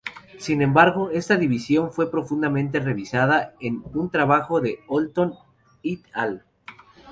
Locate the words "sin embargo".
0.39-1.11